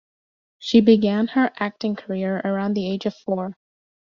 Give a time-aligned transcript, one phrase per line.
[0.57, 3.55] She began her acting career around the age of four.